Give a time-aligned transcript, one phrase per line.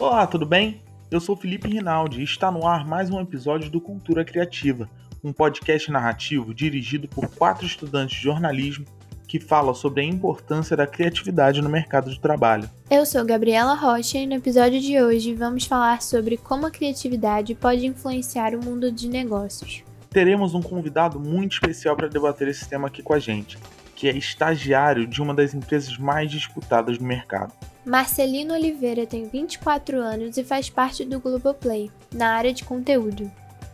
[0.00, 0.80] Olá, tudo bem?
[1.10, 4.88] Eu sou Felipe Rinaldi e está no ar mais um episódio do Cultura Criativa,
[5.22, 8.86] um podcast narrativo dirigido por quatro estudantes de jornalismo
[9.28, 12.70] que fala sobre a importância da criatividade no mercado de trabalho.
[12.90, 17.54] Eu sou Gabriela Rocha e no episódio de hoje vamos falar sobre como a criatividade
[17.54, 19.84] pode influenciar o mundo de negócios.
[20.08, 23.58] Teremos um convidado muito especial para debater esse tema aqui com a gente,
[23.94, 27.52] que é estagiário de uma das empresas mais disputadas no mercado.
[27.84, 33.30] Marcelino Oliveira tem 24 anos e faz parte do Globoplay, na área de conteúdo.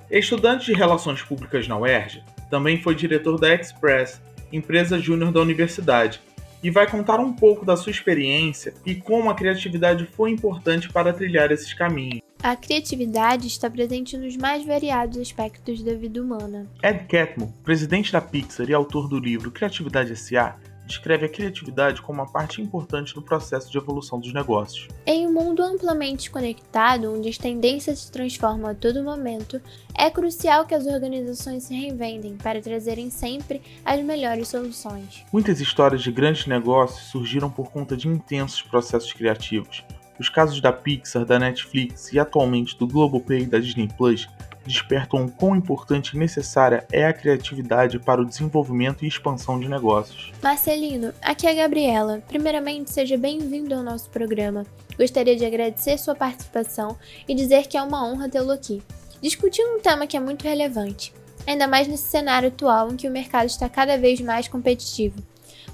[0.09, 4.21] Estudante de Relações Públicas na UERJ, também foi diretor da Express,
[4.53, 6.21] empresa júnior da universidade,
[6.63, 11.13] e vai contar um pouco da sua experiência e como a criatividade foi importante para
[11.13, 12.21] trilhar esses caminhos.
[12.43, 16.67] A criatividade está presente nos mais variados aspectos da vida humana.
[16.83, 22.21] Ed Catmull, presidente da Pixar e autor do livro Criatividade S.A., descreve a criatividade como
[22.21, 24.89] uma parte importante do processo de evolução dos negócios.
[25.05, 29.61] Em um mundo amplamente conectado, onde as tendências se transformam a todo momento,
[29.95, 35.25] é crucial que as organizações se reinventem para trazerem sempre as melhores soluções.
[35.33, 39.85] Muitas histórias de grandes negócios surgiram por conta de intensos processos criativos.
[40.19, 44.27] Os casos da Pixar, da Netflix e atualmente do Globoplay e da Disney Plus
[44.67, 49.69] despertam o quão importante e necessária é a criatividade para o desenvolvimento e expansão de
[49.69, 50.33] negócios.
[50.43, 52.23] Marcelino, aqui é a Gabriela.
[52.29, 54.65] Primeiramente, seja bem-vindo ao nosso programa.
[54.99, 56.97] Gostaria de agradecer sua participação
[57.29, 58.83] e dizer que é uma honra tê-lo aqui,
[59.21, 61.13] discutindo um tema que é muito relevante,
[61.47, 65.23] ainda mais nesse cenário atual em que o mercado está cada vez mais competitivo.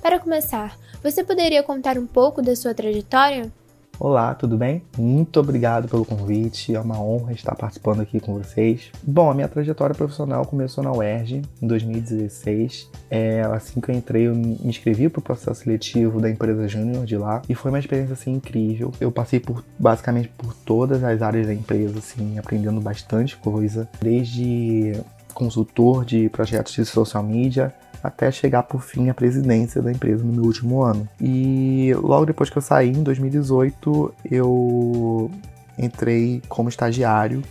[0.01, 3.53] Para começar, você poderia contar um pouco da sua trajetória?
[3.99, 4.83] Olá, tudo bem?
[4.99, 8.91] Muito obrigado pelo convite, é uma honra estar participando aqui com vocês.
[9.03, 12.91] Bom, a minha trajetória profissional começou na UERJ em 2016.
[13.09, 17.05] É, assim que eu entrei, eu me inscrevi para o processo seletivo da empresa Júnior
[17.05, 18.91] de lá e foi uma experiência assim incrível.
[19.01, 25.01] Eu passei por basicamente por todas as áreas da empresa, assim, aprendendo bastante coisa, desde
[25.33, 27.73] consultor de projetos de social media
[28.03, 31.09] até chegar por fim à presidência da empresa no meu último ano.
[31.21, 35.31] E logo depois que eu saí, em 2018, eu
[35.79, 37.43] entrei como estagiário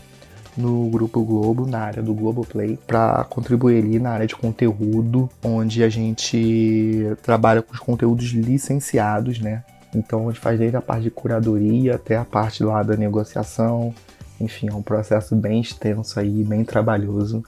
[0.57, 5.83] no Grupo Globo, na área do Globoplay, para contribuir ali na área de conteúdo, onde
[5.83, 9.63] a gente trabalha com os conteúdos licenciados, né?
[9.95, 13.93] Então a gente faz desde a parte de curadoria até a parte lá da negociação.
[14.39, 17.43] Enfim, é um processo bem extenso aí, bem trabalhoso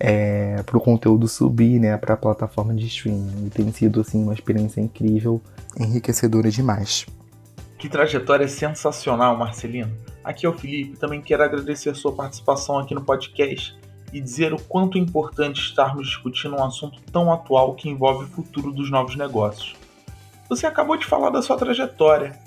[0.00, 3.46] é, para o conteúdo subir né, para a plataforma de streaming.
[3.46, 5.40] E tem sido assim, uma experiência incrível,
[5.78, 7.06] enriquecedora demais.
[7.78, 9.92] Que trajetória sensacional, Marcelino.
[10.24, 13.78] Aqui é o Felipe, também quero agradecer a sua participação aqui no podcast
[14.12, 18.28] e dizer o quanto é importante estarmos discutindo um assunto tão atual que envolve o
[18.28, 19.76] futuro dos novos negócios.
[20.48, 22.38] Você acabou de falar da sua trajetória,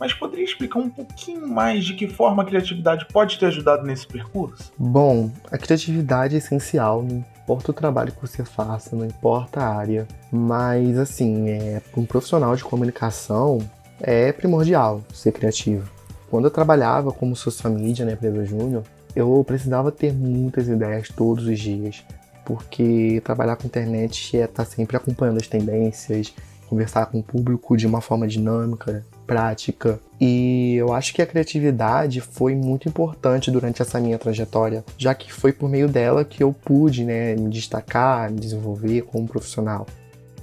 [0.00, 4.06] mas poderia explicar um pouquinho mais de que forma a criatividade pode ter ajudado nesse
[4.06, 4.72] percurso?
[4.78, 9.76] Bom, a criatividade é essencial, não importa o trabalho que você faça, não importa a
[9.76, 13.58] área, mas assim, é, um profissional de comunicação
[14.00, 15.90] é primordial ser criativo.
[16.30, 18.84] Quando eu trabalhava como social media na empresa Júnior,
[19.14, 22.04] eu precisava ter muitas ideias todos os dias,
[22.44, 26.32] porque trabalhar com internet é estar sempre acompanhando as tendências,
[26.68, 30.00] conversar com o público de uma forma dinâmica, prática.
[30.20, 35.32] E eu acho que a criatividade foi muito importante durante essa minha trajetória, já que
[35.32, 39.86] foi por meio dela que eu pude né, me destacar, me desenvolver como profissional.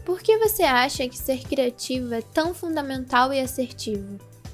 [0.05, 4.05] Por que você acha que ser criativo é tão fundamental e assertivo?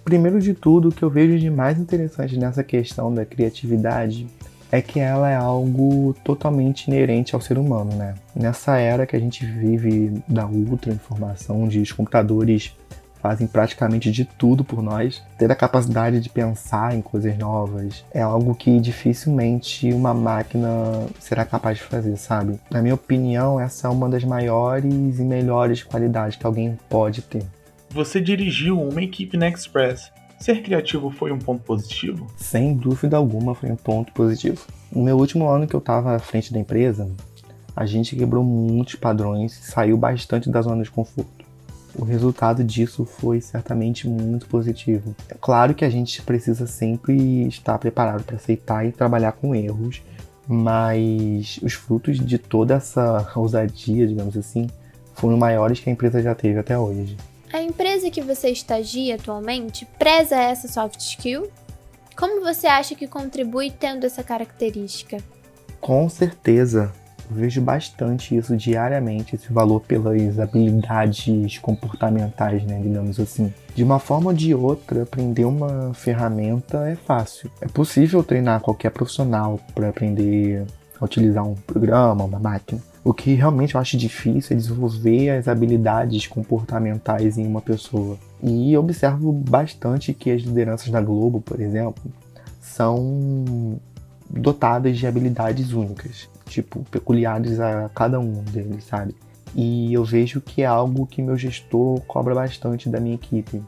[0.03, 4.27] Primeiro de tudo, o que eu vejo de mais interessante nessa questão da criatividade
[4.71, 8.15] é que ela é algo totalmente inerente ao ser humano, né?
[8.35, 12.75] Nessa era que a gente vive da ultra informação, os computadores
[13.23, 15.23] fazem praticamente de tudo por nós.
[15.38, 20.67] Ter a capacidade de pensar em coisas novas é algo que dificilmente uma máquina
[21.19, 22.59] será capaz de fazer, sabe?
[22.69, 27.45] Na minha opinião, essa é uma das maiores e melhores qualidades que alguém pode ter.
[27.92, 30.12] Você dirigiu uma equipe na Express.
[30.38, 32.27] Ser criativo foi um ponto positivo?
[32.36, 34.68] Sem dúvida alguma foi um ponto positivo.
[34.92, 37.09] No meu último ano que eu estava à frente da empresa,
[37.74, 41.43] a gente quebrou muitos padrões e saiu bastante da zona de conforto
[41.95, 45.16] o resultado disso foi certamente muito positivo.
[45.30, 50.01] É claro que a gente precisa sempre estar preparado para aceitar e trabalhar com erros,
[50.48, 54.68] mas os frutos de toda essa ousadia, digamos assim,
[55.13, 57.16] foram maiores que a empresa já teve até hoje.
[57.51, 61.48] A empresa que você estagia atualmente preza essa soft skill?
[62.18, 65.18] Como você acha que contribui tendo essa característica?
[65.80, 66.92] Com certeza
[67.33, 73.53] vejo bastante isso diariamente, esse valor pelas habilidades comportamentais, né, digamos assim.
[73.75, 77.50] De uma forma ou de outra, aprender uma ferramenta é fácil.
[77.59, 80.65] É possível treinar qualquer profissional para aprender
[81.00, 82.81] a utilizar um programa, uma máquina.
[83.03, 88.18] O que realmente eu acho difícil é desenvolver as habilidades comportamentais em uma pessoa.
[88.41, 92.03] E observo bastante que as lideranças da Globo, por exemplo,
[92.62, 93.79] são
[94.29, 99.16] dotadas de habilidades únicas, tipo, peculiares a cada um deles, sabe?
[99.56, 103.62] E eu vejo que é algo que meu gestor cobra bastante da minha equipe.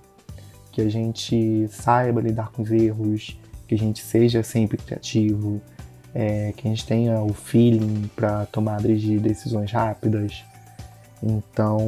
[0.71, 3.37] Que a gente saiba lidar com os erros,
[3.67, 5.61] que a gente seja sempre criativo,
[6.13, 10.43] é, que a gente tenha o feeling para tomadas de decisões rápidas.
[11.21, 11.79] Então,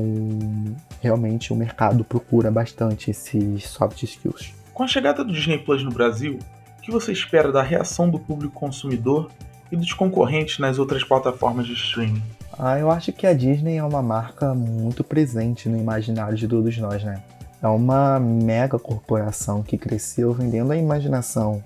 [1.02, 4.54] realmente o mercado procura bastante esses soft skills.
[4.74, 6.40] Com a chegada do Disney Plus no Brasil,
[6.78, 9.32] o que você espera da reação do público consumidor
[9.72, 12.24] e dos concorrentes nas outras plataformas de streaming?
[12.58, 16.78] Ah, eu acho que a Disney é uma marca muito presente no imaginário de todos
[16.78, 17.22] nós, né?
[17.62, 21.64] É uma mega corporação que cresceu vendendo a imaginação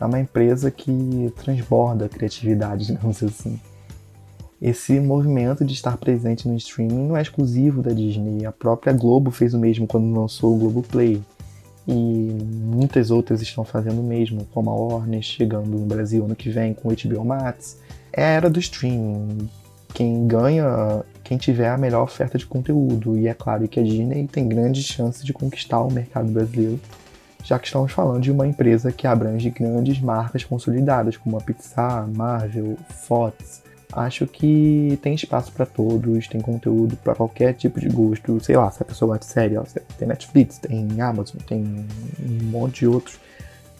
[0.00, 3.58] é uma empresa que transborda a criatividade, digamos assim.
[4.60, 8.44] Esse movimento de estar presente no streaming não é exclusivo da Disney.
[8.44, 11.22] A própria Globo fez o mesmo quando lançou o Globo Play.
[11.88, 16.50] E muitas outras estão fazendo o mesmo, como a Warner chegando no Brasil ano que
[16.50, 17.78] vem com o HBO Max.
[18.12, 19.48] É a era do streaming.
[19.94, 23.16] Quem ganha, quem tiver a melhor oferta de conteúdo.
[23.16, 26.78] E é claro que a Disney tem grandes chances de conquistar o mercado brasileiro
[27.48, 32.06] já que estamos falando de uma empresa que abrange grandes marcas consolidadas, como a Pixar,
[32.06, 33.62] Marvel, Fox.
[33.92, 38.38] Acho que tem espaço para todos, tem conteúdo para qualquer tipo de gosto.
[38.40, 39.64] Sei lá, se a pessoa gosta de série, ó,
[39.96, 41.86] tem Netflix, tem Amazon, tem
[42.20, 43.18] um monte de outros.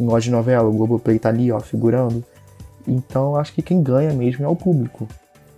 [0.01, 2.25] Gosta de novela, o Globoplay tá ali, ó, figurando.
[2.87, 5.07] Então acho que quem ganha mesmo é o público.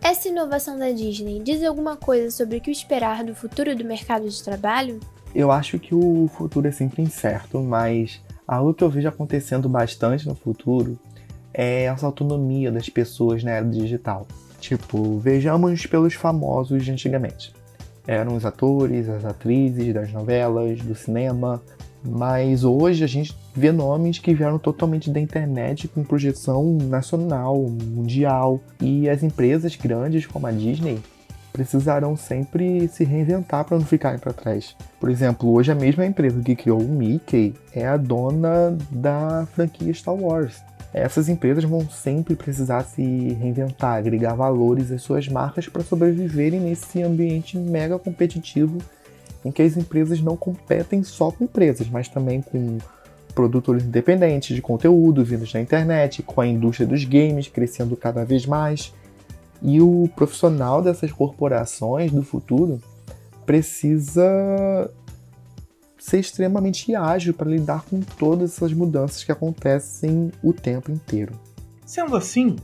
[0.02, 4.29] Essa inovação da Disney diz alguma coisa sobre o que esperar do futuro do mercado
[4.29, 4.99] de trabalho?
[5.32, 10.26] Eu acho que o futuro é sempre incerto, mas algo que eu vejo acontecendo bastante
[10.26, 10.99] no futuro
[11.52, 14.26] é essa autonomia das pessoas na era digital.
[14.61, 17.52] Tipo, vejamos pelos famosos de antigamente.
[18.06, 21.62] Eram os atores, as atrizes das novelas, do cinema,
[22.05, 28.61] mas hoje a gente vê nomes que vieram totalmente da internet com projeção nacional, mundial,
[28.81, 30.99] e as empresas grandes como a Disney
[31.52, 34.76] precisarão sempre se reinventar para não ficarem para trás.
[34.99, 39.93] Por exemplo, hoje a mesma empresa que criou o Mickey é a dona da franquia
[39.93, 40.62] Star Wars.
[40.92, 47.02] Essas empresas vão sempre precisar se reinventar, agregar valores às suas marcas para sobreviverem nesse
[47.02, 48.78] ambiente mega competitivo
[49.44, 52.78] em que as empresas não competem só com empresas, mas também com
[53.34, 58.44] produtores independentes de conteúdo vindos da internet, com a indústria dos games crescendo cada vez
[58.44, 58.92] mais.
[59.62, 62.81] E o profissional dessas corporações do futuro
[63.46, 64.90] precisa
[66.00, 71.32] ser extremamente ágil para lidar com todas essas mudanças que acontecem o tempo inteiro.
[71.85, 72.56] Sendo assim,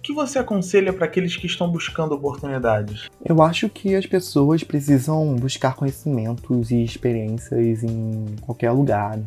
[0.00, 3.08] o que você aconselha para aqueles que estão buscando oportunidades?
[3.22, 9.18] Eu acho que as pessoas precisam buscar conhecimentos e experiências em qualquer lugar.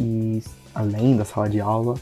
[0.00, 0.42] E
[0.74, 1.96] além da sala de aula,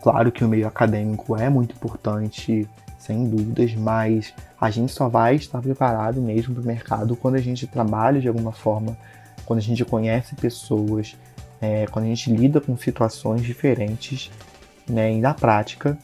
[0.00, 2.68] claro que o meio acadêmico é muito importante,
[2.98, 7.40] sem dúvidas, mas a gente só vai estar preparado mesmo para o mercado quando a
[7.40, 8.96] gente trabalha de alguma forma,
[9.50, 11.16] quando a gente conhece pessoas,
[11.60, 14.30] é, quando a gente lida com situações diferentes
[14.88, 15.98] né, e na prática.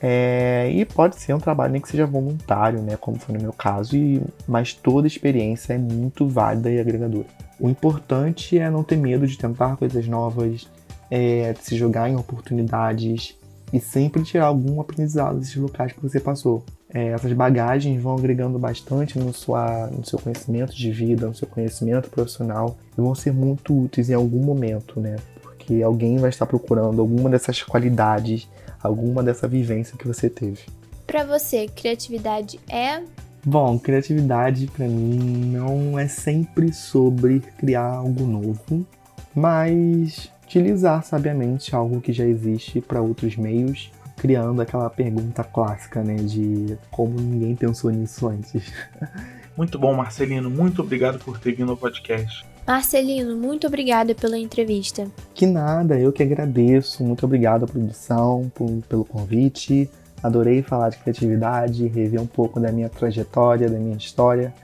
[0.00, 3.52] É, e pode ser um trabalho nem que seja voluntário, né, como foi no meu
[3.52, 7.26] caso, e, mas toda experiência é muito válida e agregadora.
[7.58, 10.70] O importante é não ter medo de tentar coisas novas,
[11.10, 13.36] é, de se jogar em oportunidades,
[13.72, 16.64] e sempre tirar algum aprendizado desses locais que você passou.
[16.94, 21.48] É, essas bagagens vão agregando bastante no, sua, no seu conhecimento de vida, no seu
[21.48, 25.16] conhecimento profissional e vão ser muito úteis em algum momento, né?
[25.40, 28.46] Porque alguém vai estar procurando alguma dessas qualidades,
[28.82, 30.60] alguma dessa vivência que você teve.
[31.06, 33.02] Para você, criatividade é
[33.44, 38.86] Bom, criatividade para mim não é sempre sobre criar algo novo,
[39.34, 43.90] mas utilizar sabiamente algo que já existe para outros meios,
[44.22, 48.72] criando aquela pergunta clássica, né, de como ninguém pensou nisso antes.
[49.58, 50.48] Muito bom, Marcelino.
[50.48, 52.46] Muito obrigado por ter vindo ao podcast.
[52.64, 55.08] Marcelino, muito obrigada pela entrevista.
[55.34, 57.02] Que nada, eu que agradeço.
[57.02, 59.90] Muito obrigado à produção por, pelo convite.
[60.22, 64.54] Adorei falar de criatividade, rever um pouco da minha trajetória, da minha história.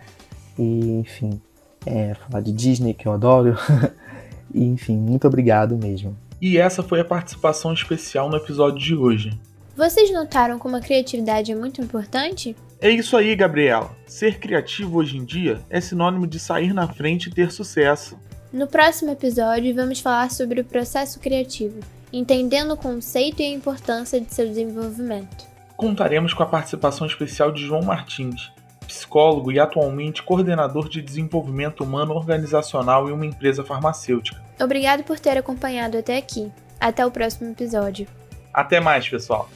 [0.56, 1.40] E, enfim,
[1.84, 3.56] é, falar de Disney, que eu adoro.
[4.54, 6.16] E, enfim, muito obrigado mesmo.
[6.40, 9.38] E essa foi a participação especial no episódio de hoje.
[9.78, 12.56] Vocês notaram como a criatividade é muito importante?
[12.80, 13.96] É isso aí, Gabriela.
[14.08, 18.18] Ser criativo hoje em dia é sinônimo de sair na frente e ter sucesso.
[18.52, 21.78] No próximo episódio, vamos falar sobre o processo criativo,
[22.12, 25.46] entendendo o conceito e a importância de seu desenvolvimento.
[25.76, 28.50] Contaremos com a participação especial de João Martins,
[28.84, 34.42] psicólogo e atualmente coordenador de desenvolvimento humano organizacional em uma empresa farmacêutica.
[34.60, 36.50] Obrigado por ter acompanhado até aqui.
[36.80, 38.08] Até o próximo episódio.
[38.52, 39.48] Até mais, pessoal.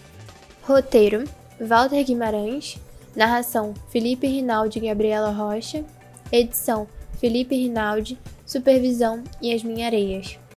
[0.65, 1.25] Roteiro:
[1.61, 2.79] Walter Guimarães.
[3.17, 5.85] Narração: Felipe Rinaldi e Gabriela Rocha.
[6.31, 6.87] Edição:
[7.19, 8.17] Felipe Rinaldi.
[8.47, 10.39] Supervisão: Yasmin Areias.